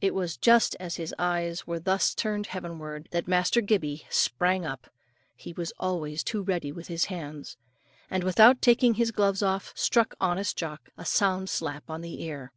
[0.00, 4.88] It was just as his eyes were thus turned heavenward, that Master Gibbey sprang up
[5.36, 7.58] he was always too ready with his hands
[8.08, 12.50] and without taking his gloves off, struck honest Jock a sound slap on the ear.